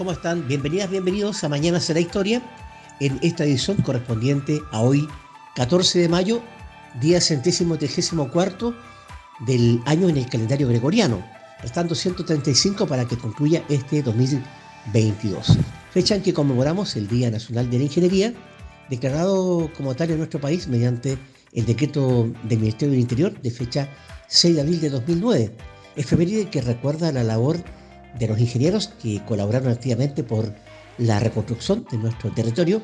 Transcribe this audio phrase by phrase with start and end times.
[0.00, 0.48] ¿Cómo están?
[0.48, 2.40] Bienvenidas, bienvenidos a Mañana será historia
[3.00, 5.06] en esta edición correspondiente a hoy,
[5.56, 6.40] 14 de mayo,
[7.02, 8.74] día centésimo trigésimo cuarto
[9.40, 11.22] del año en el calendario gregoriano,
[11.60, 15.58] restando 135 para que concluya este 2022.
[15.90, 18.32] Fecha en que conmemoramos el Día Nacional de la Ingeniería,
[18.88, 21.18] declarado como tal en nuestro país mediante
[21.52, 23.90] el decreto del Ministerio del Interior de fecha
[24.28, 25.54] 6 de abril de 2009.
[25.96, 27.62] Efeméride que recuerda la labor
[28.18, 30.52] de los ingenieros que colaboraron activamente por
[30.98, 32.82] la reconstrucción de nuestro territorio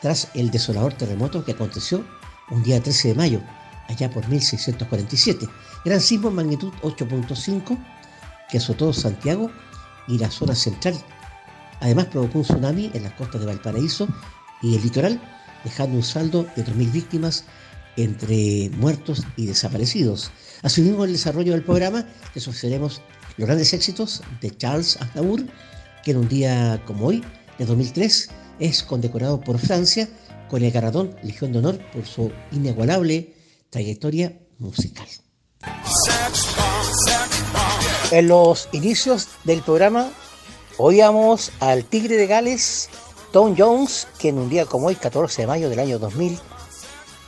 [0.00, 2.04] tras el desolador terremoto que aconteció
[2.50, 3.40] un día 13 de mayo,
[3.88, 5.46] allá por 1647.
[5.84, 7.78] Gran sismo en magnitud 8.5
[8.50, 9.50] que azotó Santiago
[10.08, 10.94] y la zona central.
[11.80, 14.08] Además provocó un tsunami en las costas de Valparaíso
[14.62, 15.20] y el litoral,
[15.64, 17.44] dejando un saldo de 2.000 víctimas
[17.96, 20.30] entre muertos y desaparecidos.
[20.62, 23.00] Asumimos el desarrollo del programa, que ofreceremos
[23.40, 25.46] los grandes éxitos de Charles Aznavour,
[26.04, 27.24] que en un día como hoy,
[27.58, 28.28] de 2003,
[28.58, 30.08] es condecorado por Francia
[30.50, 33.34] con el galardón Legión de Honor por su inigualable
[33.70, 35.06] trayectoria musical.
[38.10, 40.10] En los inicios del programa
[40.76, 42.90] oíamos al Tigre de Gales,
[43.32, 46.38] Tom Jones, que en un día como hoy, 14 de mayo del año 2000,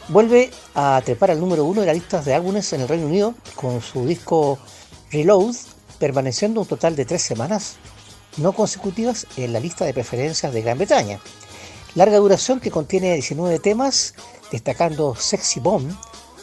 [0.08, 3.34] vuelve a trepar al número uno de las listas de álbumes en el Reino Unido
[3.54, 4.58] con su disco
[5.10, 5.54] Reload,
[6.02, 7.76] permaneciendo un total de tres semanas
[8.36, 11.20] no consecutivas en la lista de preferencias de Gran Bretaña.
[11.94, 14.14] Larga duración que contiene 19 temas,
[14.50, 15.88] destacando Sexy Bomb,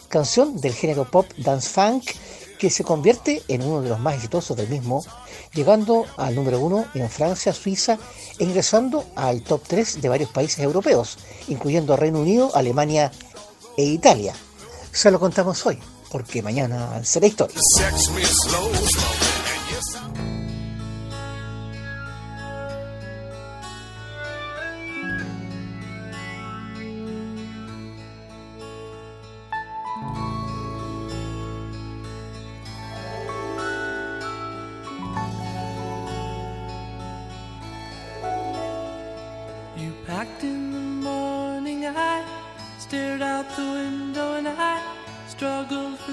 [0.08, 2.06] canción del género pop dance funk
[2.58, 5.04] que se convierte en uno de los más exitosos del mismo,
[5.54, 7.98] llegando al número uno en Francia, Suiza
[8.38, 11.18] e ingresando al top 3 de varios países europeos,
[11.50, 13.12] incluyendo Reino Unido, Alemania
[13.76, 14.34] e Italia.
[14.94, 15.80] Se lo contamos hoy,
[16.10, 17.58] porque mañana será historia.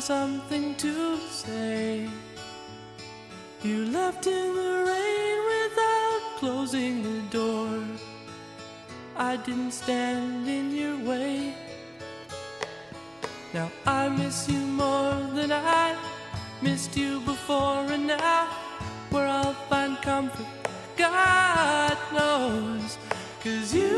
[0.07, 2.09] something to say.
[3.65, 7.83] You left in the rain without closing the door.
[9.17, 11.55] I didn't stand in your way.
[13.53, 15.97] Now I miss you more than I
[16.63, 18.47] missed you before, and now
[19.11, 20.47] where I'll find comfort,
[20.97, 22.97] God knows.
[23.43, 23.96] Cause you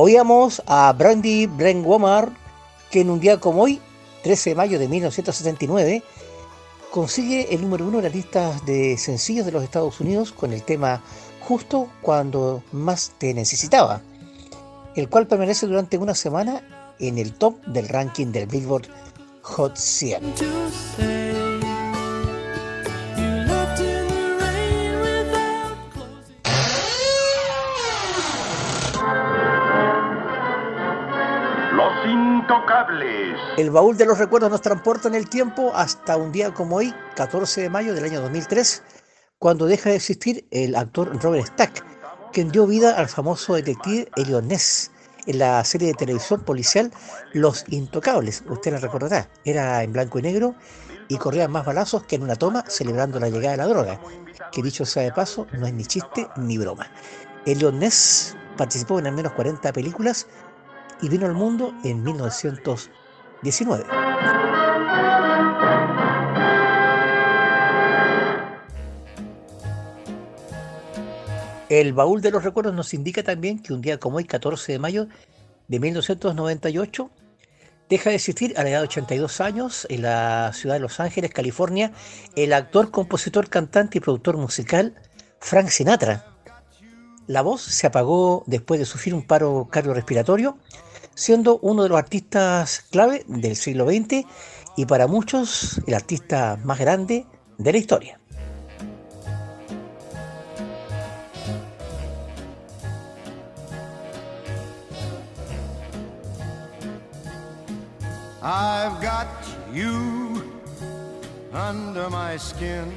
[0.00, 2.30] Oíamos a Brandy Brengwomar,
[2.88, 3.80] que en un día como hoy,
[4.22, 6.04] 13 de mayo de 1979,
[6.92, 10.62] consigue el número uno en las listas de sencillos de los Estados Unidos con el
[10.62, 11.02] tema
[11.40, 14.00] Justo cuando más te necesitaba,
[14.94, 18.86] el cual permanece durante una semana en el top del ranking del Billboard
[19.42, 21.27] Hot 100.
[33.58, 36.94] El baúl de los recuerdos nos transporta en el tiempo hasta un día como hoy,
[37.16, 38.82] 14 de mayo del año 2003,
[39.38, 41.84] cuando deja de existir el actor Robert Stack,
[42.32, 44.90] quien dio vida al famoso detective Elliot Ness
[45.26, 46.90] en la serie de televisión policial
[47.34, 48.42] Los Intocables.
[48.48, 50.54] Usted la recordará, era en blanco y negro
[51.08, 54.00] y corría más balazos que en una toma celebrando la llegada de la droga,
[54.50, 56.90] que dicho sea de paso, no es ni chiste ni broma.
[57.44, 60.26] Elliot Ness participó en al menos 40 películas
[61.02, 63.84] y vino al mundo en 1919.
[71.68, 74.78] El baúl de los recuerdos nos indica también que un día como hoy, 14 de
[74.78, 75.06] mayo
[75.68, 77.10] de 1998,
[77.90, 81.30] deja de existir a la edad de 82 años en la ciudad de Los Ángeles,
[81.30, 81.92] California,
[82.36, 84.94] el actor, compositor, cantante y productor musical
[85.40, 86.24] Frank Sinatra.
[87.26, 90.56] La voz se apagó después de sufrir un paro cardiorrespiratorio
[91.18, 94.24] siendo uno de los artistas clave del siglo XX
[94.76, 97.26] y para muchos el artista más grande
[97.58, 98.20] de la historia.
[108.40, 109.26] I've got
[109.74, 110.40] you
[111.52, 112.94] under my skin.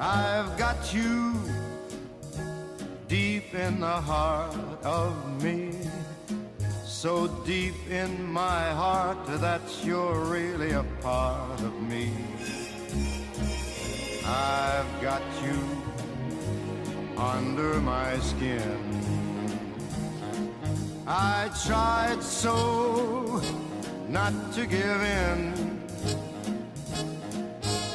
[0.00, 1.57] I've got you
[3.08, 5.72] deep in the heart of me.
[6.84, 12.10] so deep in my heart that you're really a part of me.
[14.26, 15.58] I've got you
[17.16, 18.78] under my skin.
[21.06, 23.42] I tried so
[24.08, 25.80] not to give in.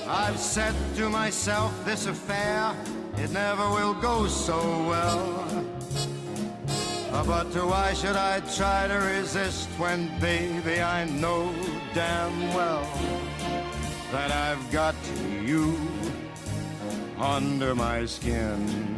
[0.08, 2.76] I've said to myself, this affair,
[3.18, 5.64] it never will go so well.
[7.26, 11.54] But why should I try to resist when, baby, I know
[11.94, 12.88] damn well
[14.12, 14.96] that I've got
[15.42, 15.78] you
[17.20, 18.98] under my skin.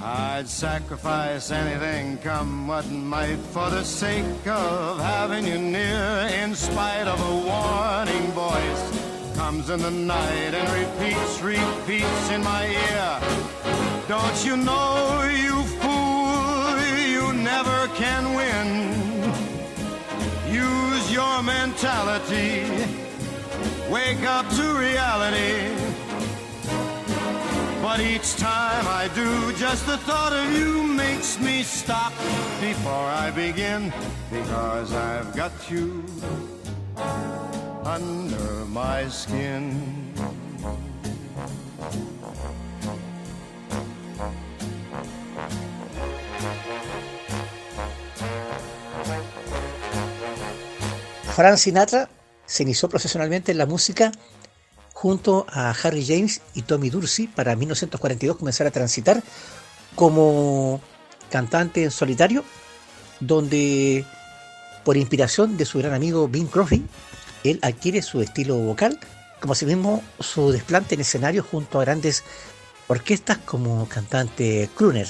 [0.00, 6.30] I'd sacrifice anything, come what might, for the sake of having you near.
[6.42, 9.07] In spite of a warning voice,
[9.38, 13.10] comes in the night and repeats, repeats in my ear.
[14.08, 16.76] Don't you know, you fool,
[17.14, 18.68] you never can win.
[20.50, 22.66] Use your mentality,
[23.88, 25.56] wake up to reality.
[27.80, 32.12] But each time I do, just the thought of you makes me stop
[32.60, 33.92] before I begin.
[34.32, 36.04] Because I've got you
[37.88, 39.72] under my skin.
[51.34, 52.08] Frank Sinatra
[52.46, 54.12] se inició profesionalmente en la música
[54.92, 59.22] junto a Harry James y Tommy Dorsey para 1942 comenzar a transitar
[59.94, 60.80] como
[61.30, 62.44] cantante en solitario,
[63.20, 64.04] donde
[64.84, 66.84] por inspiración de su gran amigo Bing Crosby,
[67.44, 68.98] él adquiere su estilo vocal,
[69.40, 72.24] como asimismo su desplante en escenario junto a grandes
[72.88, 75.08] orquestas como cantante crooner.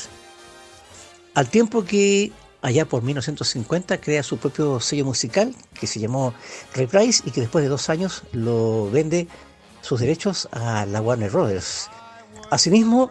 [1.35, 2.33] Al tiempo que
[2.63, 6.35] allá por 1950 crea su propio sello musical que se llamó
[6.75, 9.29] Reprise y que después de dos años lo vende
[9.81, 11.89] sus derechos a la Warner Brothers.
[12.51, 13.11] Asimismo,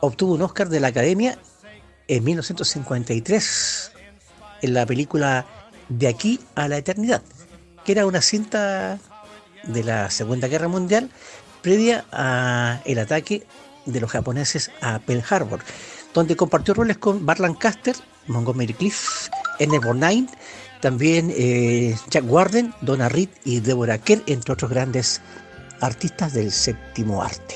[0.00, 1.38] obtuvo un Oscar de la Academia
[2.08, 3.92] en 1953
[4.62, 5.46] en la película
[5.88, 7.22] De aquí a la eternidad,
[7.84, 8.98] que era una cinta
[9.62, 11.10] de la Segunda Guerra Mundial
[11.62, 13.46] previa al ataque
[13.86, 15.60] de los japoneses a Pearl Harbor,
[16.12, 20.28] donde compartió roles con Bart Lancaster, Montgomery Cliff, Ernest Borgnine
[20.84, 25.22] también eh, Jack Warden, Donna Reed y Deborah Kerr, entre otros grandes
[25.80, 27.54] artistas del séptimo arte.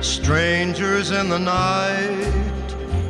[0.00, 2.43] Strangers in the night,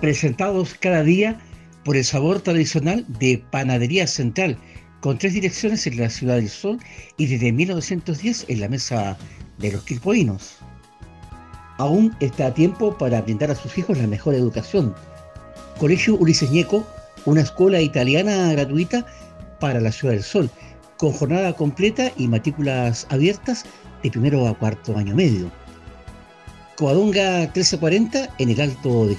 [0.00, 1.38] Presentados cada día
[1.84, 4.58] por el sabor tradicional de Panadería Central,
[5.00, 6.78] con tres direcciones en la Ciudad del Sol
[7.16, 9.16] y desde 1910 en la Mesa
[9.58, 10.56] de los Quilpoinos.
[11.78, 14.94] Aún está a tiempo para brindar a sus hijos la mejor educación.
[15.78, 16.86] Colegio Ulises Ñeco,
[17.24, 19.06] una escuela italiana gratuita
[19.60, 20.50] para la Ciudad del Sol,
[20.98, 23.64] con jornada completa y matrículas abiertas
[24.02, 25.50] de primero a cuarto año medio.
[26.76, 29.16] Coadonga 1340 en el Alto de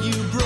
[0.00, 0.45] Quilpué.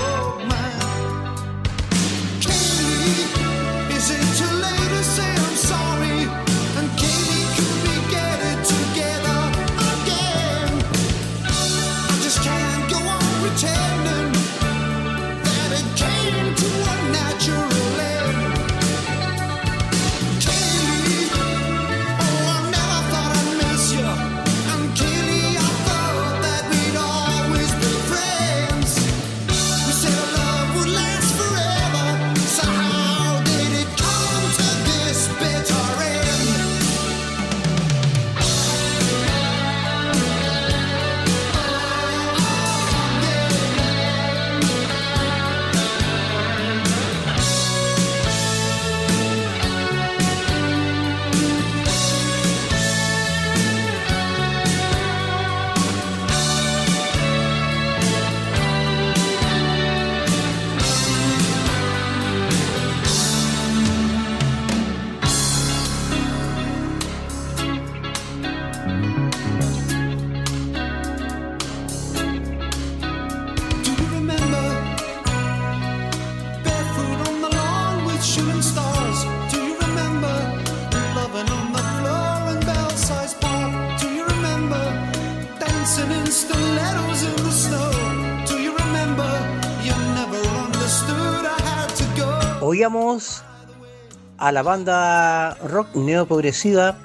[94.41, 96.97] a la banda rock neoprogresiva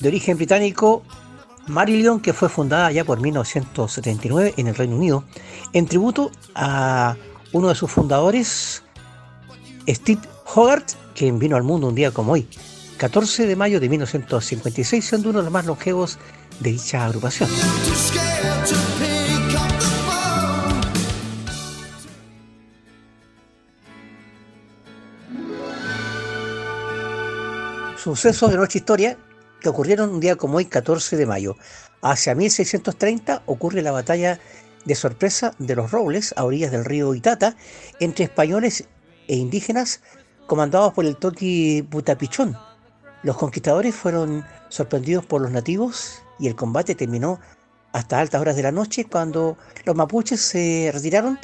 [0.00, 1.02] de origen británico
[1.66, 5.24] Marillion, que fue fundada ya por 1979 en el Reino Unido,
[5.72, 7.16] en tributo a
[7.52, 8.82] uno de sus fundadores,
[9.88, 10.20] Steve
[10.54, 12.46] Hogarth, quien vino al mundo un día como hoy,
[12.98, 16.18] 14 de mayo de 1956, siendo uno de los más longevos
[16.60, 17.48] de dicha agrupación.
[28.08, 29.18] Sucesos de nuestra historia
[29.60, 31.56] que ocurrieron un día como hoy, 14 de mayo.
[32.00, 34.40] Hacia 1630 ocurre la batalla
[34.86, 37.54] de sorpresa de los Robles a orillas del río Itata
[38.00, 38.88] entre españoles
[39.26, 40.00] e indígenas
[40.46, 42.56] comandados por el toqui Putapichón.
[43.24, 47.38] Los conquistadores fueron sorprendidos por los nativos y el combate terminó
[47.92, 51.38] hasta altas horas de la noche cuando los mapuches se retiraron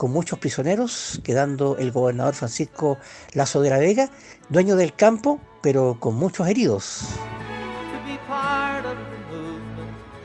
[0.00, 2.96] con muchos prisioneros, quedando el gobernador Francisco
[3.34, 4.08] Lazo de la Vega,
[4.48, 7.02] dueño del campo, pero con muchos heridos.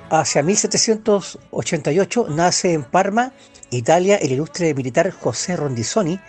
[0.10, 3.34] Hacia 1788 nace en Parma,
[3.70, 6.22] Italia, el ilustre militar José Rondizoni,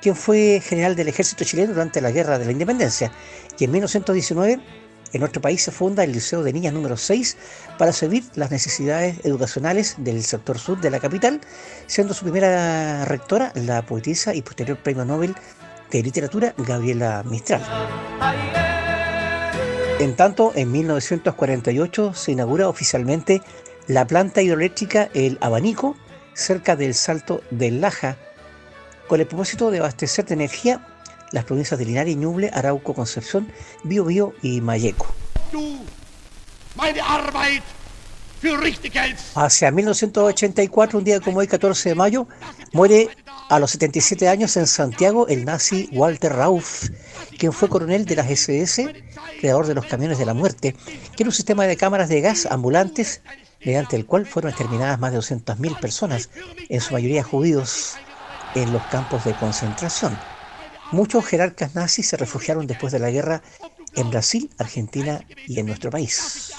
[0.00, 3.12] quien fue general del ejército chileno durante la Guerra de la Independencia,
[3.58, 4.60] y en 1919
[5.14, 7.36] en nuestro país se funda el Liceo de Niñas número 6
[7.78, 11.40] para servir las necesidades educacionales del sector sur de la capital,
[11.86, 15.34] siendo su primera rectora la poetisa y posterior premio Nobel
[15.92, 17.62] de Literatura Gabriela Mistral.
[20.00, 23.40] En tanto, en 1948 se inaugura oficialmente
[23.86, 25.96] la planta hidroeléctrica El Abanico,
[26.34, 28.16] cerca del Salto del Laja,
[29.06, 30.84] con el propósito de abastecer de energía
[31.34, 35.12] las provincias de Linares, Ñuble, Arauco, Concepción, Biobío y Mayeco.
[39.34, 42.28] Hacia 1984, un día como hoy, 14 de mayo,
[42.72, 43.08] muere
[43.48, 46.88] a los 77 años en Santiago el nazi Walter Rauff,
[47.36, 48.94] quien fue coronel de las SS,
[49.40, 50.76] creador de los camiones de la muerte,
[51.16, 53.22] que era un sistema de cámaras de gas ambulantes
[53.64, 56.30] mediante el cual fueron exterminadas más de 200.000 personas,
[56.68, 57.96] en su mayoría judíos,
[58.54, 60.16] en los campos de concentración.
[60.92, 63.42] Muchos jerarcas nazis se refugiaron después de la guerra
[63.94, 66.52] en Brasil, Argentina y en nuestro país.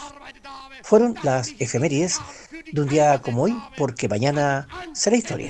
[0.83, 2.19] Fueron las efemérides
[2.71, 5.49] de un día como hoy, porque mañana será historia.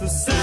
[0.00, 0.39] the same.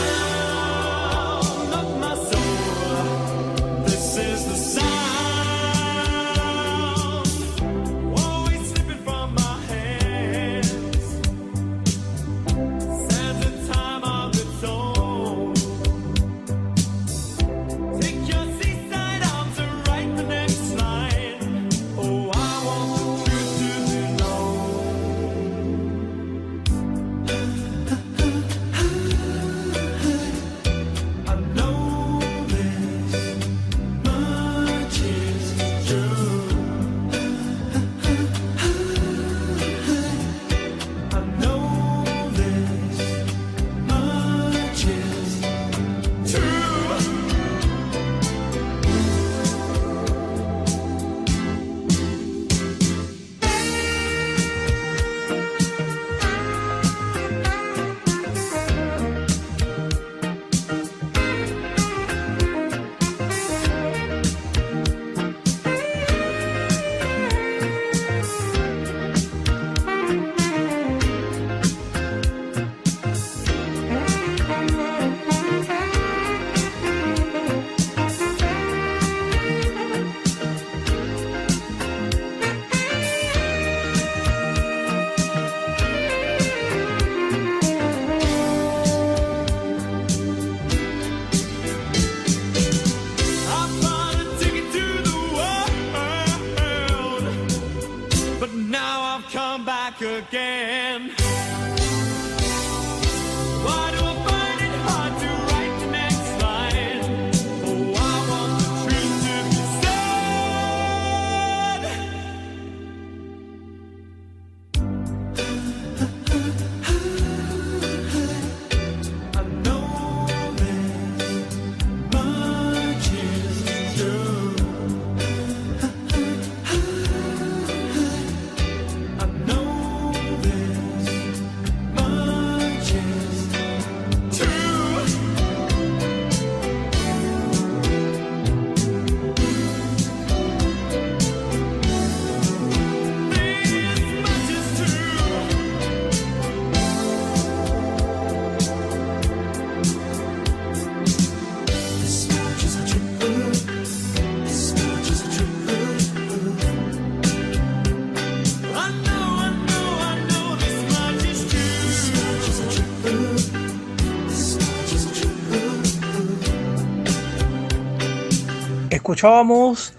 [169.18, 169.94] Escuchábamos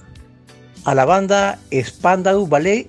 [0.84, 2.88] a la banda Spandau Ballet,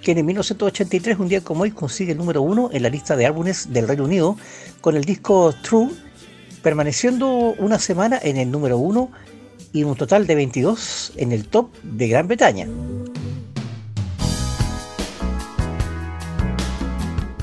[0.00, 3.26] que en 1983, un día como hoy, consigue el número uno en la lista de
[3.26, 4.38] álbumes del Reino Unido
[4.80, 5.90] con el disco True,
[6.62, 7.28] permaneciendo
[7.58, 9.10] una semana en el número uno
[9.74, 12.66] y un total de 22 en el top de Gran Bretaña.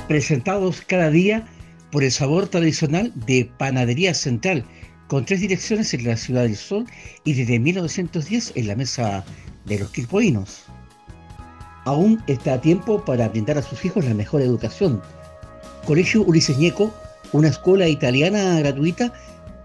[0.07, 1.45] Presentados cada día
[1.91, 4.65] por el sabor tradicional de Panadería Central,
[5.07, 6.85] con tres direcciones en la Ciudad del Sol
[7.23, 9.23] y desde 1910 en la Mesa
[9.65, 10.63] de los Quilpoinos.
[11.85, 15.01] Aún está a tiempo para brindar a sus hijos la mejor educación.
[15.85, 16.91] Colegio Ulises Ñeco,
[17.31, 19.13] una escuela italiana gratuita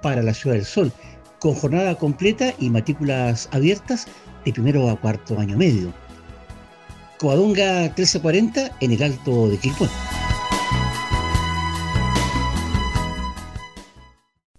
[0.03, 0.93] para la Ciudad del Sol,
[1.39, 4.07] con jornada completa y matrículas abiertas
[4.45, 5.93] de primero a cuarto año medio.
[7.19, 9.89] Coadonga 1340 en el Alto de Quilpué.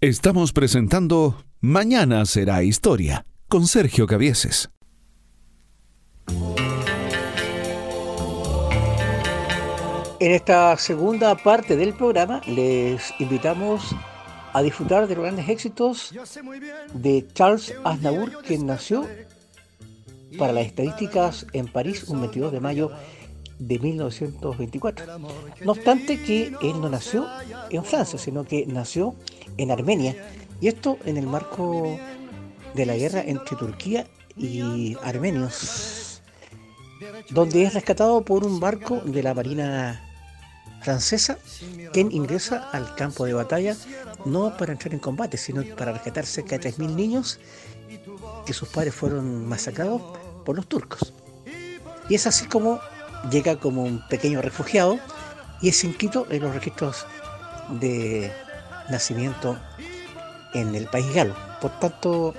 [0.02, 4.68] Estamos presentando Mañana será historia con Sergio Cavieses.
[10.18, 13.94] En esta segunda parte del programa les invitamos
[14.52, 16.12] a disfrutar de los grandes éxitos
[16.94, 19.06] de Charles Aznavour, quien nació
[20.36, 22.90] para las estadísticas en París un 22 de mayo
[23.66, 25.18] de 1924.
[25.18, 27.26] No obstante que él no nació
[27.70, 29.14] en Francia, sino que nació
[29.56, 30.16] en Armenia,
[30.60, 31.98] y esto en el marco
[32.74, 36.22] de la guerra entre Turquía y armenios,
[37.30, 40.08] donde es rescatado por un barco de la Marina
[40.82, 41.38] francesa,
[41.92, 43.76] quien ingresa al campo de batalla
[44.24, 47.40] no para entrar en combate, sino para rescatar cerca de 3.000 niños
[48.46, 50.02] que sus padres fueron masacrados
[50.44, 51.12] por los turcos.
[52.08, 52.80] Y es así como
[53.30, 54.98] llega como un pequeño refugiado
[55.60, 57.06] y es inscrito en los registros
[57.80, 58.32] de
[58.90, 59.58] nacimiento
[60.54, 61.34] en el país galo.
[61.60, 62.34] Por tanto,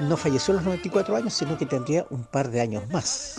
[0.00, 3.36] no falleció a los 94 años, sino que tendría un par de años más.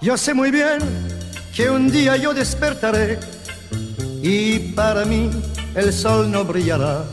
[0.00, 0.78] Yo sé muy bien
[1.54, 3.18] que un día yo despertaré
[4.22, 5.30] y para mí
[5.74, 7.04] el sol no brillará.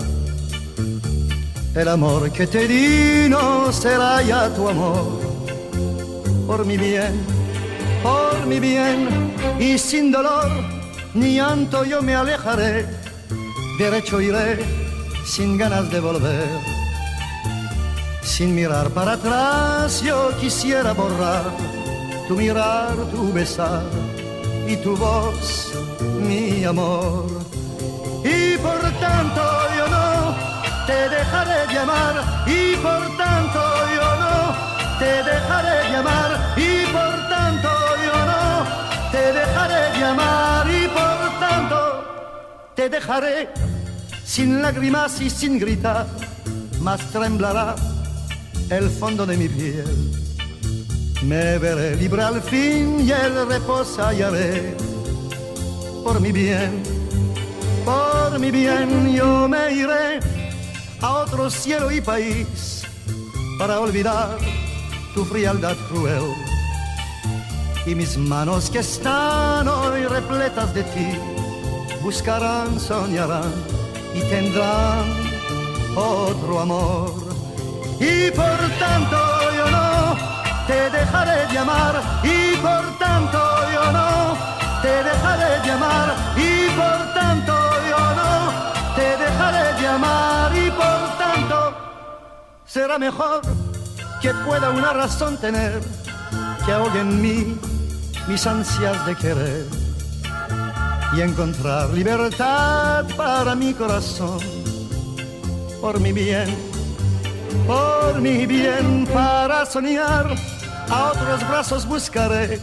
[1.76, 5.20] El amor que te di no será ya tu amor.
[6.48, 7.14] Por mi bien,
[8.02, 10.50] por mi bien y sin dolor
[11.14, 12.86] ni llanto yo me alejaré.
[13.78, 14.60] Derecho iré
[15.26, 16.50] sin ganas de volver.
[18.24, 21.78] Sin mirar para atrás yo quisiera borrar
[22.28, 23.84] tu mirar, tu besar
[24.68, 25.72] y tu voz,
[26.20, 27.26] mi amor.
[28.28, 29.42] Y por tanto
[29.78, 30.36] yo no
[30.86, 33.62] te dejaré llamar, y por tanto
[33.96, 37.70] yo no te dejaré llamar, y por tanto
[38.06, 41.78] yo no te dejaré llamar, y por tanto
[42.76, 43.50] te dejaré
[44.26, 46.06] sin lágrimas y sin gritar,
[46.82, 47.76] más temblará
[48.70, 50.12] el fondo de mi piel.
[51.24, 54.76] Me veré libre al fin y el reposo hallaré.
[56.04, 56.97] Por mi bien,
[57.88, 60.20] por mi bien yo me iré
[61.02, 62.84] a otro cielo y país
[63.58, 64.38] para olvidar
[65.14, 66.28] tu frialdad cruel.
[67.86, 71.10] Y mis manos que están hoy repletas de ti,
[72.02, 73.54] buscarán, soñarán
[74.14, 75.06] y tendrán
[75.96, 77.14] otro amor.
[78.02, 79.20] Y por tanto
[79.58, 80.18] yo no
[80.70, 81.94] te dejaré llamar
[82.36, 83.40] y por tanto
[83.74, 84.38] yo no
[84.82, 86.47] te dejaré llamar y
[92.78, 93.42] será mejor
[94.22, 95.82] que pueda una razón tener
[96.64, 97.58] que ahogue en mí
[98.28, 99.66] mis ansias de querer
[101.16, 104.38] y encontrar libertad para mi corazón
[105.82, 106.56] por mi bien
[107.66, 110.28] por mi bien para soñar
[110.92, 112.62] a otros brazos buscaré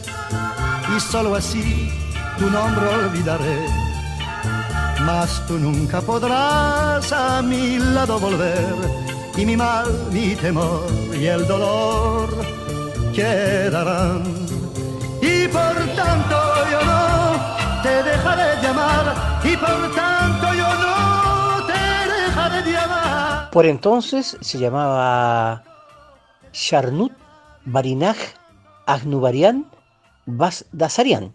[0.96, 1.92] y solo así
[2.38, 3.66] tu nombre olvidaré.
[5.05, 9.03] Mas tú nunca podrás a mi lado volver
[9.37, 12.29] y mi mal, mi temor y el dolor
[13.14, 14.23] quedarán.
[15.20, 16.37] Y por tanto
[16.70, 23.51] yo no te dejaré llamar y por tanto yo no te dejaré llamar.
[23.51, 25.62] Por entonces se llamaba
[26.53, 27.12] Charnut
[27.64, 28.16] Barinaj
[28.87, 29.66] Agnubarian
[30.73, 31.35] Dasarian.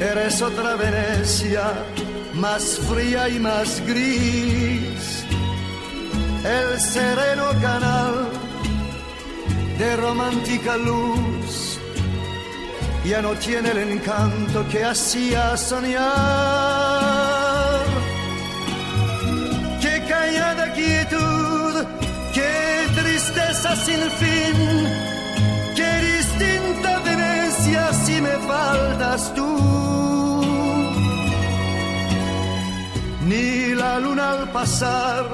[0.00, 1.72] Eres otra Venecia,
[2.34, 5.24] más fría y más gris.
[6.44, 8.28] El sereno canal
[9.78, 11.78] de romántica luz
[13.04, 16.04] ya no tiene el encanto que hacía soñar.
[19.80, 21.84] Qué callada quietud,
[22.32, 24.88] qué tristeza sin fin,
[28.04, 29.50] si me faltas tú.
[33.28, 35.24] Ni la luna al pasar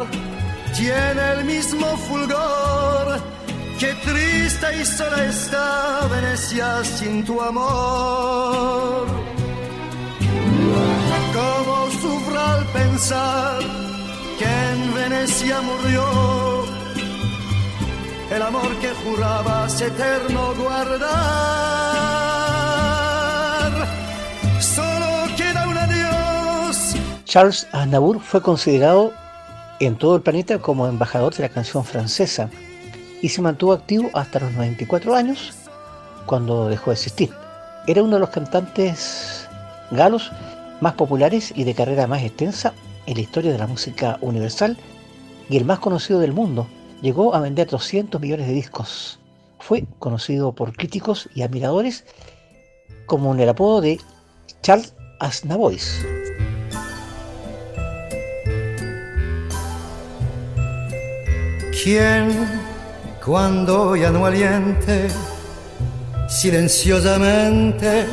[0.77, 3.21] tiene el mismo fulgor
[3.81, 9.07] Qué triste y sola Venecia sin tu amor.
[11.33, 13.59] Cómo sufro al pensar
[14.39, 16.05] que en Venecia murió
[18.31, 22.20] el amor que jurabas eterno guardar.
[27.31, 29.13] Charles Aznavour fue considerado
[29.79, 32.51] en todo el planeta como embajador de la canción francesa
[33.23, 35.53] y se mantuvo activo hasta los 94 años,
[36.27, 37.31] cuando dejó de existir.
[37.87, 39.47] Era uno de los cantantes
[39.93, 40.33] galos
[40.81, 42.73] más populares y de carrera más extensa
[43.07, 44.77] en la historia de la música universal
[45.49, 46.67] y el más conocido del mundo.
[47.01, 49.21] Llegó a vender 200 millones de discos.
[49.61, 52.05] Fue conocido por críticos y admiradores
[53.07, 54.01] como el apodo de
[54.63, 56.05] Charles Aznavois.
[61.83, 62.29] ¿Quién
[63.25, 65.09] cuando ya no aliente,
[66.29, 68.05] silenciosamente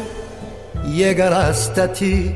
[0.85, 2.33] llegará hasta ti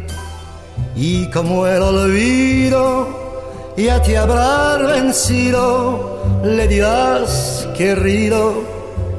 [0.94, 8.64] y como el olvido ya te habrá vencido, le dirás querido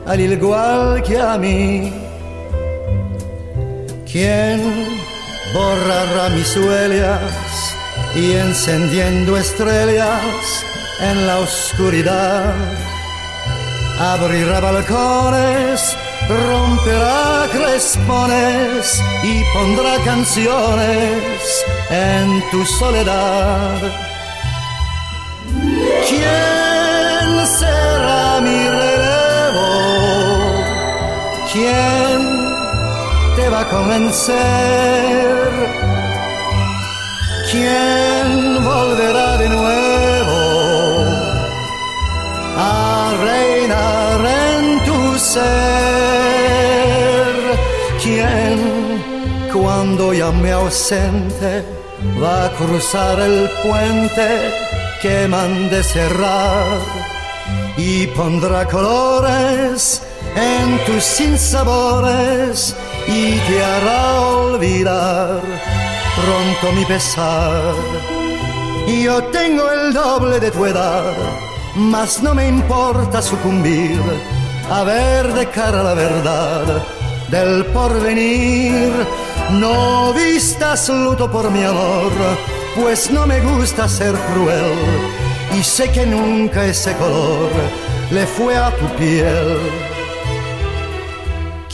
[0.05, 1.95] al igual que a mí.
[4.11, 4.61] ¿Quién
[5.55, 7.75] borrará mis huellas
[8.15, 10.67] y encendiendo estrellas
[11.03, 12.55] en la oscuridad?
[14.03, 15.97] abrirá balcones,
[16.29, 23.79] romperá crespones y pondrá canciones en tu soledad.
[26.09, 29.71] ¿Quién será mi relevo?
[31.53, 32.21] ¿Quién
[33.37, 34.37] te va a convencer?
[37.51, 39.82] ¿Quién volverá de nuevo?
[45.33, 45.43] Ser.
[48.03, 48.59] ¿Quién,
[49.53, 51.65] cuando ya me ausente,
[52.23, 54.29] va a cruzar el puente
[55.01, 56.79] que mande cerrar
[57.77, 60.03] y pondrá colores
[60.37, 62.75] en tus sinsabores
[63.07, 65.41] y te hará olvidar
[66.21, 67.75] pronto mi pesar.
[69.05, 71.15] Yo tengo el doble de tu edad
[71.75, 74.01] mas no me importa sucumbir
[74.73, 76.83] a ver de cara la verdad
[77.29, 78.91] del porvenir.
[79.51, 82.13] No vistas luto por mi amor,
[82.75, 84.73] pues no me gusta ser cruel
[85.59, 87.51] y sé que nunca ese color
[88.11, 89.59] le fue a tu piel.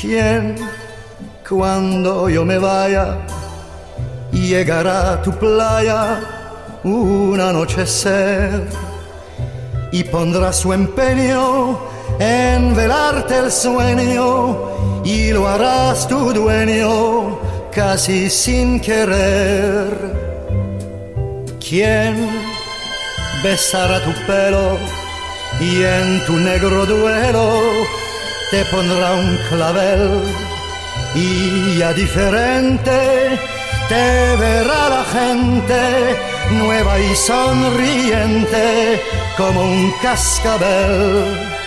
[0.01, 0.57] ¿Quién,
[1.49, 3.19] cuando yo me vaya,
[4.33, 6.21] llegará a tu playa
[6.83, 8.67] un anochecer?
[9.91, 11.79] y pondrá su empeño
[12.19, 17.39] en velarte el sueño y lo harás tu dueño
[17.73, 19.89] casi sin querer.
[21.61, 22.29] ¿Quién
[23.43, 24.79] besará tu pelo
[25.61, 27.61] y en tu negro duelo
[28.51, 30.23] te pondrá un clavel
[31.15, 33.39] y ya diferente
[33.89, 36.17] te verá la gente
[36.51, 39.03] nueva y sonriente
[39.37, 41.58] como un cascabel.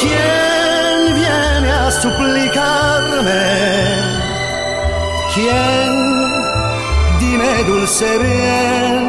[0.00, 3.44] ¿Quién viene a suplicarme?
[5.34, 5.92] ¿Quién?
[7.20, 9.00] Dime dulce bien.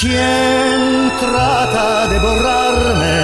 [0.00, 3.18] ¿Quién trata de borrarme?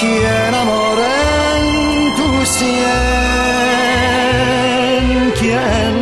[0.00, 2.72] ¿Quién amor en tu cien?
[5.40, 5.94] ¿Quién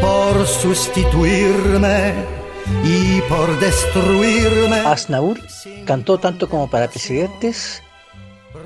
[0.00, 2.39] por sustituirme?
[2.84, 4.80] Y por destruirme.
[4.80, 5.38] Asnaur
[5.84, 7.82] cantó tanto como para presidentes,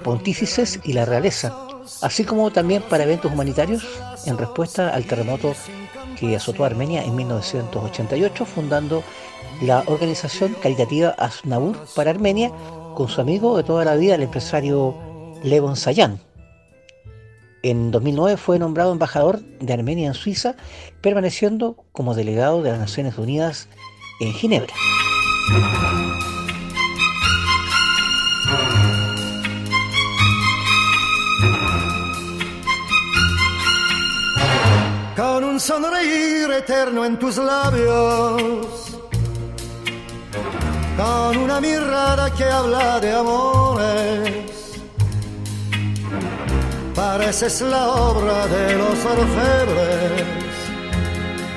[0.03, 1.57] pontífices y la realeza,
[2.03, 3.85] así como también para eventos humanitarios
[4.27, 5.55] en respuesta al terremoto
[6.19, 9.03] que azotó a Armenia en 1988, fundando
[9.63, 12.51] la organización caritativa Asnaur para Armenia
[12.95, 14.95] con su amigo de toda la vida, el empresario
[15.43, 16.21] Levon Sayan.
[17.63, 20.55] En 2009 fue nombrado embajador de Armenia en Suiza,
[21.01, 23.69] permaneciendo como delegado de las Naciones Unidas
[24.21, 24.75] en Ginebra.
[35.17, 38.99] Con un sonreír eterno en tus labios,
[40.97, 44.83] con una mirada que habla de amores,
[46.95, 50.25] pareces la obra de los orfebres.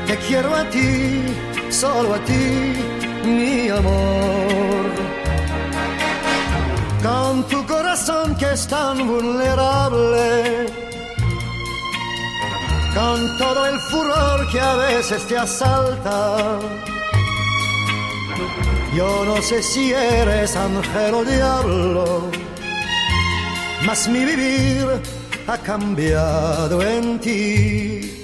[0.08, 1.47] Te quiero a ti
[1.82, 2.74] solo a ti,
[3.24, 4.86] mi amor.
[7.04, 10.66] Con tu corazón que es tan vulnerable,
[12.98, 16.60] con todo el furor que a veces te asalta.
[18.96, 22.32] Yo no sé si eres ángel o diablo,
[23.86, 24.86] mas mi vivir
[25.48, 28.18] ha cambiado en ti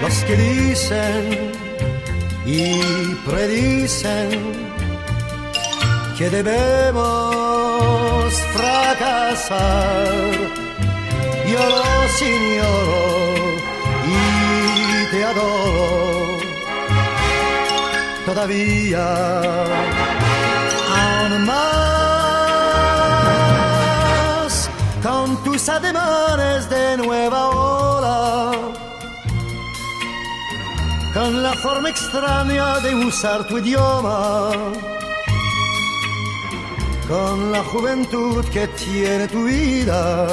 [0.00, 1.57] los que dicen
[2.50, 4.30] y predicen
[6.16, 7.04] que debemos
[8.54, 10.08] fracasar.
[11.46, 11.82] Yo lo
[12.26, 13.04] ignoro
[14.06, 14.18] y
[15.10, 16.38] te adoro
[18.24, 19.06] todavía
[20.96, 21.68] aún más
[25.02, 28.87] con tus ademanes de nueva ola
[31.18, 34.50] con la forma extraña de usar tu idioma,
[37.08, 40.28] con la juventud que tiene tu vida.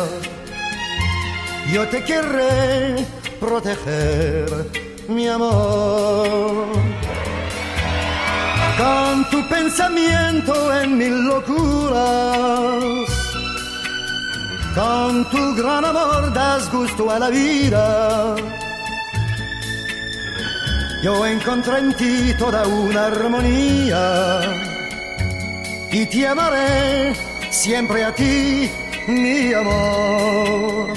[1.74, 3.04] Yo te querré
[3.40, 4.46] proteger,
[5.08, 6.68] mi amor.
[8.78, 12.84] Con tu pensamiento en mil locuras,
[14.76, 18.36] con tu gran amor das gusto a la vida
[21.06, 24.42] yo encontré en ti toda una armonía.
[25.92, 27.14] Y te amaré
[27.52, 28.72] siempre a ti,
[29.08, 30.88] mi amor.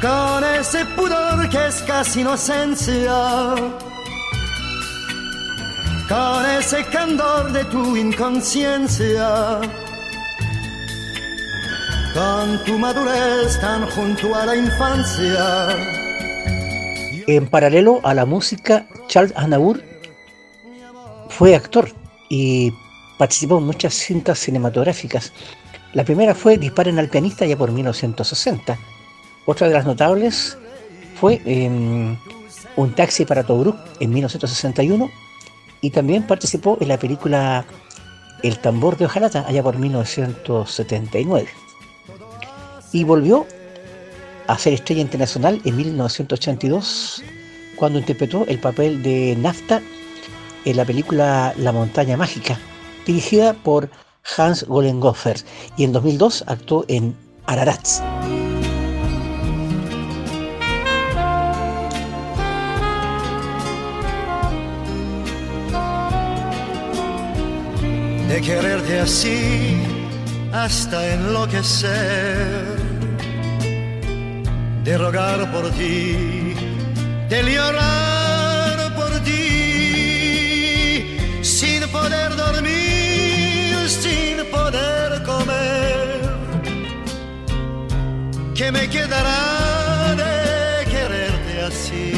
[0.00, 3.18] Con ese pudor que es casi inocencia,
[6.08, 9.60] con ese candor de tu inconsciencia,
[12.14, 15.95] con tu madurez tan junto a la infancia
[17.26, 19.82] en paralelo a la música, Charles Aznavour
[21.28, 21.90] fue actor
[22.28, 22.72] y
[23.18, 25.32] participó en muchas cintas cinematográficas.
[25.92, 28.78] La primera fue Disparen al pianista ya por 1960.
[29.46, 30.58] Otra de las notables
[31.18, 32.16] fue em,
[32.76, 35.10] Un taxi para Tobruk en 1961
[35.80, 37.64] y también participó en la película
[38.42, 41.48] El tambor de Ojalata allá por 1979.
[42.92, 43.46] Y volvió
[44.46, 47.22] a ser estrella internacional en 1982
[47.76, 49.82] cuando interpretó el papel de Nafta
[50.64, 52.58] en la película La montaña mágica,
[53.06, 53.88] dirigida por
[54.36, 55.36] Hans Gollengoffer,
[55.76, 57.14] y en 2002 actuó en
[57.46, 57.86] Ararat.
[68.28, 69.80] De quererte así
[70.52, 72.75] hasta enloquecer
[74.86, 76.54] de rogar por ti,
[77.28, 81.02] de llorar por ti,
[81.42, 86.20] sin poder dormir, sin poder comer.
[88.54, 92.12] ¿Qué me quedará de quererte así?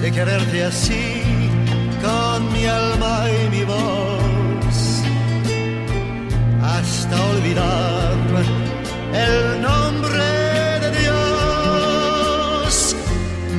[0.00, 1.22] De quererte así,
[2.00, 5.02] con mi alma y mi voz,
[6.62, 8.04] hasta olvidar
[9.14, 10.24] el nombre
[10.80, 12.66] de Dios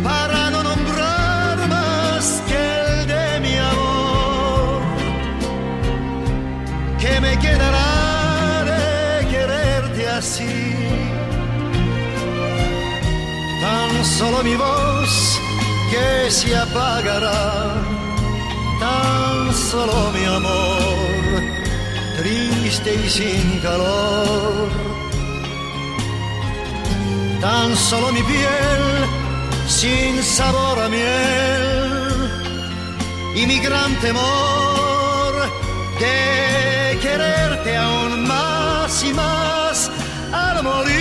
[0.03, 4.81] para no nombrar más que el de mi amor.
[6.99, 10.75] que me quedará de quererte así?
[13.61, 15.39] Tan solo mi voz
[15.89, 17.75] que se apagará,
[18.79, 21.41] tan solo mi amor,
[22.17, 25.04] triste y sin calor
[27.45, 28.83] tan solo mi piel
[29.67, 32.03] sin sabor a miel.
[33.39, 35.33] Y mi gran temor
[36.03, 39.91] de quererte aún más y más
[40.45, 40.95] al morir,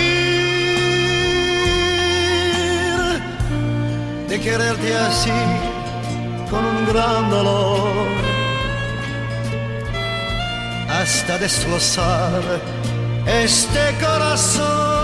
[4.29, 5.41] de quererte así
[6.51, 8.07] con un gran dolor.
[10.99, 12.43] Hasta destrozar
[13.43, 14.94] este corazón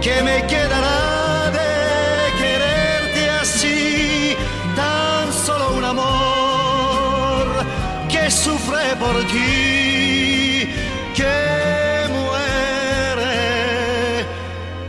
[0.00, 4.34] ¿Qué me quedará de quererte así?
[4.74, 7.66] Tan solo un amor
[8.08, 10.66] que sufre por ti,
[11.14, 13.36] que muere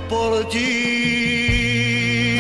[0.08, 2.40] por ti.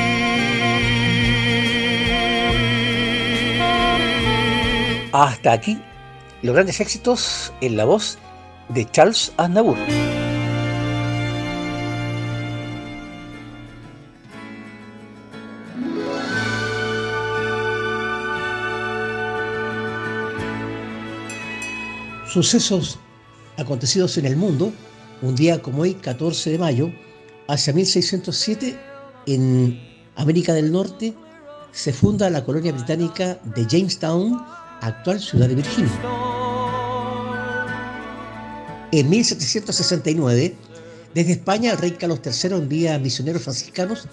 [5.12, 5.82] Hasta aquí
[6.42, 8.18] los grandes éxitos en la voz
[8.74, 9.78] de Charles Aznavour.
[22.28, 22.98] Sucesos
[23.58, 24.74] acontecidos en el mundo,
[25.22, 26.92] un día como hoy, 14 de mayo,
[27.48, 28.76] hacia 1607,
[29.28, 29.80] en
[30.16, 31.14] América del Norte,
[31.72, 34.42] se funda la colonia británica de Jamestown,
[34.82, 36.33] actual ciudad de Virginia.
[38.96, 40.56] En 1769,
[41.16, 44.08] desde España, el rey Carlos III envía misioneros franciscanos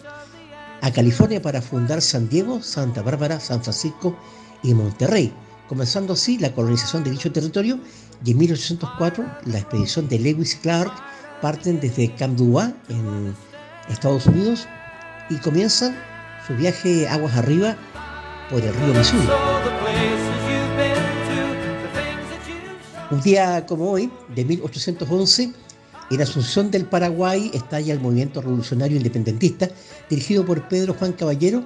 [0.80, 4.16] a California para fundar San Diego, Santa Bárbara, San Francisco
[4.62, 5.34] y Monterrey,
[5.68, 7.78] comenzando así la colonización de dicho territorio
[8.24, 10.92] y en 1804 la expedición de Lewis Clark
[11.42, 12.40] parten desde Camp
[12.88, 13.36] en
[13.90, 14.66] Estados Unidos
[15.28, 15.94] y comienzan
[16.46, 17.76] su viaje aguas arriba
[18.48, 19.28] por el río Missouri.
[23.10, 25.52] Un día como hoy, de 1811,
[26.12, 29.68] en Asunción del Paraguay estalla el movimiento revolucionario independentista
[30.08, 31.64] dirigido por Pedro Juan Caballero,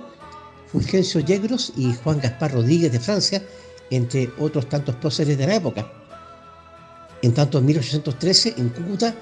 [0.69, 3.43] Fulgencio Yegros y Juan Gaspar Rodríguez de Francia,
[3.91, 5.93] entre otros tantos próceres de la época.
[7.21, 9.15] En tanto, en 1813, en Cúcuta,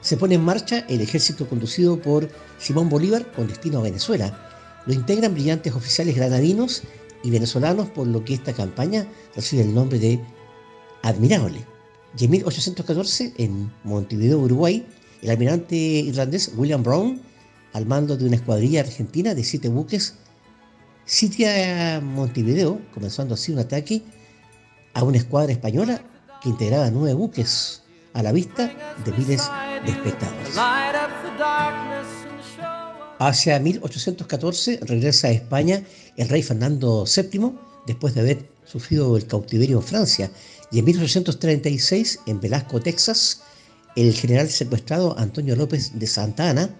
[0.00, 2.26] se pone en marcha el ejército conducido por
[2.58, 4.82] Simón Bolívar con destino a Venezuela.
[4.86, 6.84] Lo integran brillantes oficiales granadinos
[7.22, 10.20] y venezolanos, por lo que esta campaña recibe el nombre de
[11.06, 11.64] Admirable.
[12.18, 14.84] Y en 1814, en Montevideo, Uruguay,
[15.22, 17.20] el almirante irlandés William Brown,
[17.74, 20.14] al mando de una escuadrilla argentina de siete buques,
[21.04, 24.02] sitia Montevideo, comenzando así un ataque
[24.94, 26.02] a una escuadra española
[26.42, 27.82] que integraba nueve buques
[28.12, 28.72] a la vista
[29.04, 29.48] de miles
[29.84, 30.56] de espectadores.
[33.20, 35.84] Hacia 1814 regresa a España
[36.16, 37.52] el rey Fernando VII
[37.86, 40.30] después de haber sufrido el cautiverio en Francia
[40.70, 43.42] y en 1836 en Velasco, Texas,
[43.94, 46.70] el general secuestrado Antonio López de Santa Ana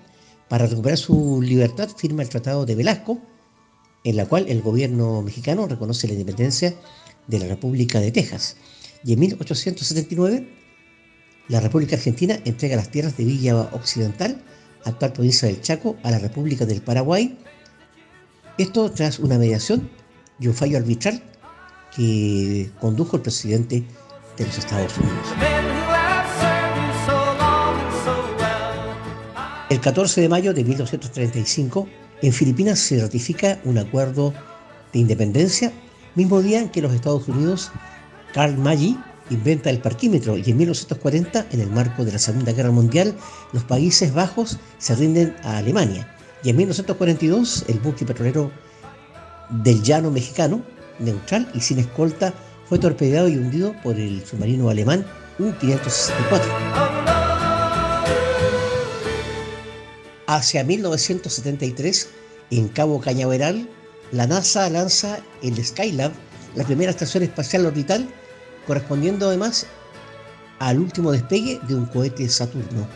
[0.49, 3.21] para recuperar su libertad firma el Tratado de Velasco
[4.05, 6.75] en la cual el gobierno mexicano reconoce la independencia
[7.27, 8.57] de la República de Texas.
[9.05, 10.49] Y en 1879
[11.49, 14.43] la República Argentina entrega las tierras de Villa Occidental,
[14.85, 17.39] actual provincia del Chaco, a la República del Paraguay.
[18.59, 19.89] Esto tras una mediación
[20.39, 21.23] y un fallo arbitral
[21.95, 23.85] que condujo el presidente
[24.37, 25.27] de los Estados Unidos.
[29.69, 31.89] El 14 de mayo de 1935,
[32.23, 34.33] en Filipinas se ratifica un acuerdo
[34.93, 35.73] de independencia,
[36.15, 37.73] mismo día en que los Estados Unidos,
[38.33, 38.97] Carl Maggi,
[39.31, 43.15] inventa el parquímetro y en 1940, en el marco de la Segunda Guerra Mundial,
[43.53, 46.09] los Países Bajos se rinden a Alemania.
[46.45, 48.53] Y en 1942, el buque petrolero
[49.51, 50.63] del llano mexicano,
[50.99, 52.33] neutral y sin escolta,
[52.69, 55.07] fue torpedeado y hundido por el submarino alemán
[55.39, 56.41] U-564.
[60.27, 62.09] Hacia 1973,
[62.51, 63.69] en Cabo Cañaveral,
[64.13, 66.13] la NASA lanza el Skylab,
[66.55, 68.09] la primera estación espacial orbital,
[68.67, 69.67] correspondiendo además
[70.59, 72.89] al último despegue de un cohete Saturno.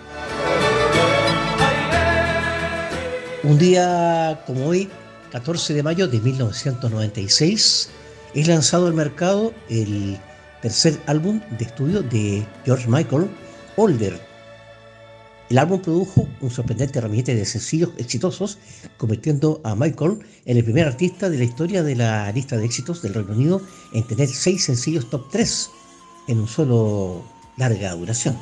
[3.43, 4.89] Un día como hoy,
[5.31, 7.89] 14 de mayo de 1996,
[8.35, 10.19] es lanzado al mercado el
[10.63, 13.29] tercer álbum de estudio de George Michael,
[13.77, 14.21] Older.
[15.49, 18.59] El álbum produjo un sorprendente ramillete de sencillos exitosos,
[18.99, 23.03] convirtiendo a Michael en el primer artista de la historia de la lista de éxitos
[23.03, 23.63] del Reino Unido
[23.93, 25.71] en tener seis sencillos top 3
[26.29, 27.25] en un solo
[27.57, 28.37] larga duración.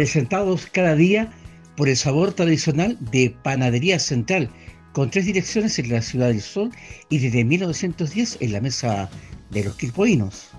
[0.00, 1.30] Presentados cada día
[1.76, 4.48] por el sabor tradicional de Panadería Central,
[4.94, 6.70] con tres direcciones en la Ciudad del Sol
[7.10, 9.10] y desde 1910 en la Mesa
[9.50, 10.52] de los Quilpoinos.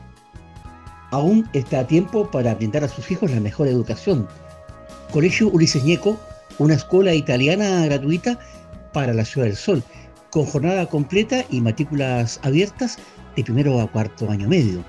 [1.09, 4.27] Aún está a tiempo para brindar a sus hijos la mejor educación.
[5.11, 6.19] Colegio Ulises Ñeco,
[6.59, 8.37] una escuela italiana gratuita
[8.93, 9.83] para la Ciudad del Sol,
[10.29, 12.99] con jornada completa y matrículas abiertas
[13.35, 14.85] de primero a cuarto año medio.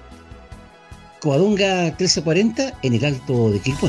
[1.22, 3.88] Coadonga 1340 en el Alto de Quilpué.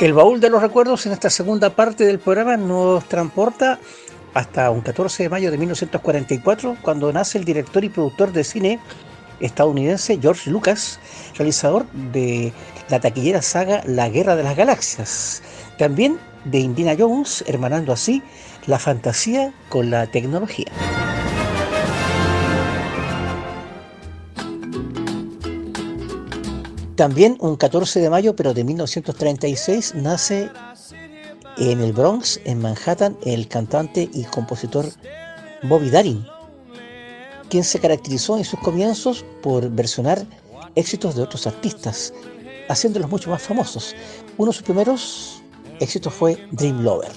[0.00, 3.80] El baúl de los recuerdos en esta segunda parte del programa nos transporta
[4.32, 8.78] hasta un 14 de mayo de 1944, cuando nace el director y productor de cine
[9.40, 11.00] estadounidense George Lucas,
[11.36, 12.52] realizador de
[12.88, 15.42] la taquillera saga La Guerra de las Galaxias.
[15.78, 18.22] También de Indiana Jones, hermanando así
[18.66, 20.70] la fantasía con la tecnología.
[26.98, 30.50] También un 14 de mayo, pero de 1936, nace
[31.56, 34.84] en el Bronx, en Manhattan, el cantante y compositor
[35.62, 36.26] Bobby Darin,
[37.48, 40.26] quien se caracterizó en sus comienzos por versionar
[40.74, 42.12] éxitos de otros artistas,
[42.68, 43.94] haciéndolos mucho más famosos.
[44.36, 45.40] Uno de sus primeros
[45.78, 47.12] éxitos fue Dream Lover.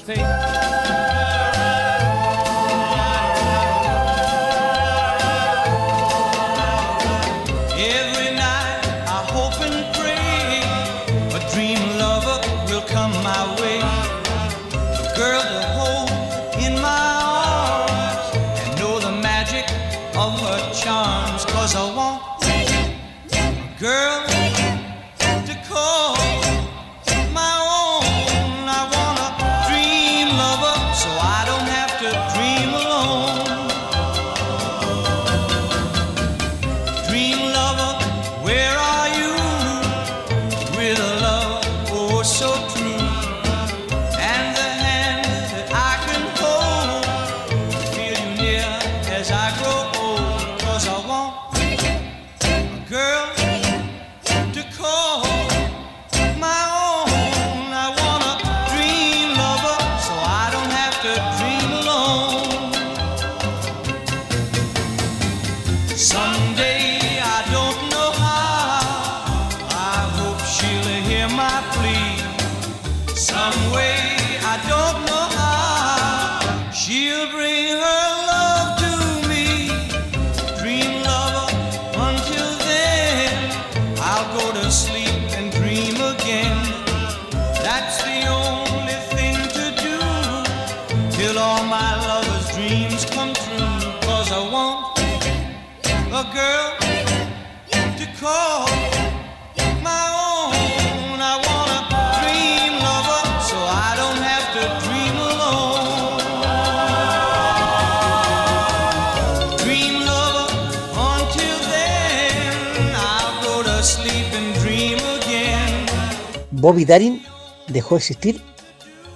[116.61, 117.23] Bobby Darin
[117.69, 118.39] dejó de existir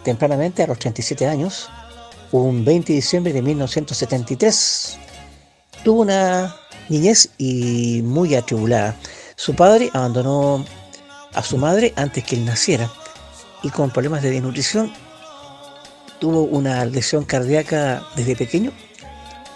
[0.03, 1.69] tempranamente a los 37 años,
[2.31, 5.04] un 20 de diciembre de 1973.
[5.85, 6.53] Tuvo una
[6.89, 8.97] niñez y muy atribulada.
[9.37, 10.65] Su padre abandonó
[11.33, 12.91] a su madre antes que él naciera
[13.61, 14.91] y con problemas de desnutrición
[16.19, 18.71] tuvo una lesión cardíaca desde pequeño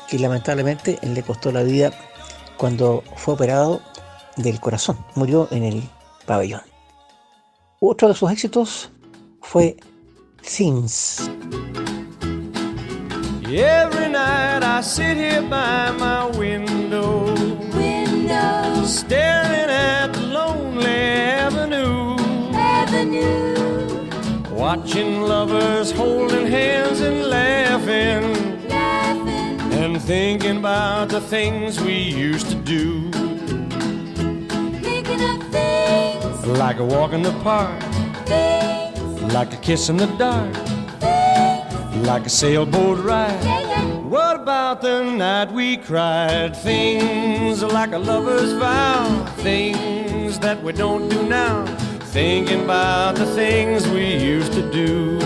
[0.07, 1.91] que lamentablemente le costó la vida
[2.57, 3.81] cuando fue operado
[4.37, 4.97] del corazón.
[5.15, 5.89] Murió en el
[6.27, 6.61] pabellón.
[7.79, 8.91] Otro de sus éxitos
[9.41, 9.77] fue
[10.43, 11.27] Things.
[13.51, 17.33] Every night I sit here by my window,
[17.75, 22.15] window, staring at the lonely avenue,
[22.53, 24.07] avenue,
[24.51, 32.55] watching lovers holding hands and laughing, laughing, and thinking about the things we used to
[32.55, 33.09] do.
[34.79, 37.81] Making up things like a walk in the park.
[38.27, 39.33] Things.
[39.33, 40.78] Like a kiss in the dark.
[42.01, 43.43] Like a sailboat ride.
[44.05, 46.55] What about the night we cried?
[46.55, 49.25] Things like a lover's vow.
[49.37, 51.65] Things that we don't do now.
[52.11, 55.19] Thinking about the things we used to do.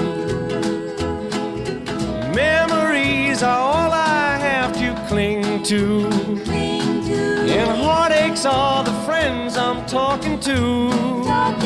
[2.33, 6.09] Memories are all I have to cling to.
[6.43, 7.15] Cling to.
[7.53, 10.89] And heartaches are the friends I'm talking to.
[11.23, 11.62] Talking to.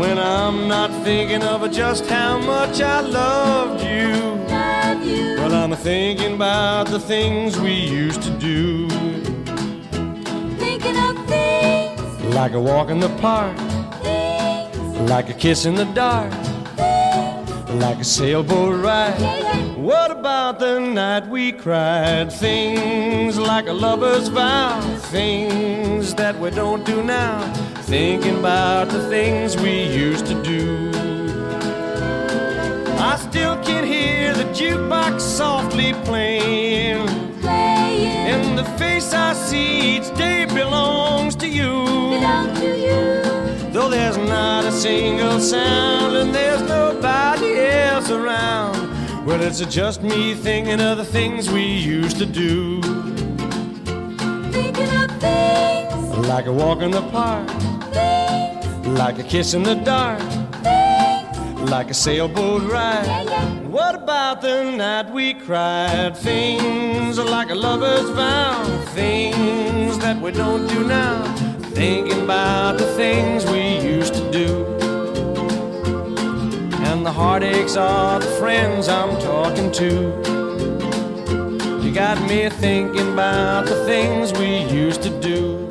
[0.00, 4.14] When I'm not thinking of just how much I loved you.
[4.48, 5.36] Love you.
[5.36, 8.88] Well, I'm thinking about the things we used to do.
[10.56, 12.34] Thinking of things.
[12.34, 13.54] Like a walk in the park.
[14.02, 15.10] Things.
[15.10, 16.32] Like a kiss in the dark.
[16.76, 17.70] things.
[17.74, 19.20] Like a sailboat ride.
[19.20, 19.74] Yeah.
[19.74, 22.32] What about the night we cried?
[22.32, 24.80] Things like a lover's vow.
[25.12, 27.69] Things that we don't do now.
[27.90, 30.92] Thinking about the things we used to do.
[33.00, 37.04] I still can hear the jukebox softly playing.
[37.40, 38.06] Playing.
[38.06, 41.72] And the face I see each day belongs to you.
[41.72, 43.72] Belong to you.
[43.72, 49.26] Though there's not a single sound and there's nobody else around.
[49.26, 52.80] Well, it's just me thinking of the things we used to do.
[54.52, 56.28] Thinking of things.
[56.28, 57.50] Like a walk in the park.
[58.84, 60.20] Like a kiss in the dark,
[61.70, 63.26] like a sailboat Yeah, ride.
[63.26, 63.54] yeah.
[63.68, 66.16] What about the night we cried?
[66.16, 68.64] Things are like a lover's vow,
[68.94, 71.22] things that we don't do now.
[71.74, 74.66] Thinking about the things we used to do.
[76.88, 79.90] And the heartaches are the friends I'm talking to.
[81.82, 85.68] You got me thinking about the things we used to do.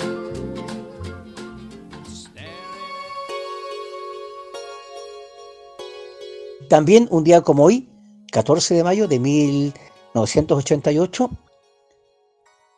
[6.70, 7.90] También un día como hoy,
[8.32, 11.32] 14 de mayo de 1988,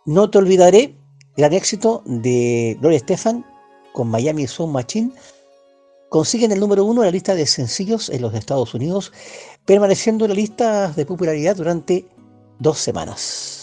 [0.06, 0.96] No te olvidaré,
[1.36, 3.46] gran éxito de Gloria Estefan
[3.92, 5.12] con Miami Sound Machine,
[6.10, 9.12] consiguen el número uno en la lista de sencillos en los Estados Unidos,
[9.66, 12.08] permaneciendo en la lista de popularidad durante
[12.60, 13.61] dos semanas.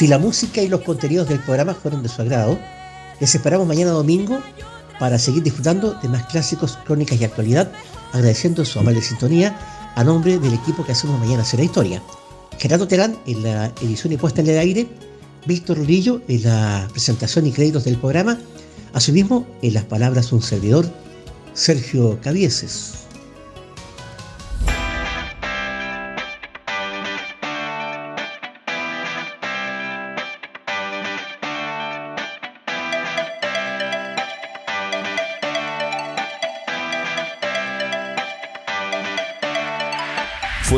[0.00, 2.58] Si la música y los contenidos del programa fueron de su agrado,
[3.20, 4.40] les esperamos mañana domingo
[4.98, 7.70] para seguir disfrutando de más clásicos, crónicas y actualidad,
[8.14, 9.58] agradeciendo su amable sintonía
[9.96, 12.02] a nombre del equipo que hacemos Mañana Será Historia.
[12.56, 14.88] Gerardo Terán en la edición y puesta en el aire,
[15.44, 18.38] Víctor Rurillo en la presentación y créditos del programa,
[18.94, 20.90] asimismo en las palabras un servidor,
[21.52, 23.00] Sergio Cavieses.